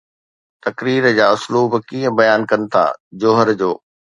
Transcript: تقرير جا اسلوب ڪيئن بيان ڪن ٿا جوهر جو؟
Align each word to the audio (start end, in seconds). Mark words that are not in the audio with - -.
تقرير 0.65 1.03
جا 1.17 1.27
اسلوب 1.35 1.71
ڪيئن 1.89 2.15
بيان 2.19 2.39
ڪن 2.49 2.61
ٿا 2.73 2.85
جوهر 3.21 3.47
جو؟ 3.61 3.71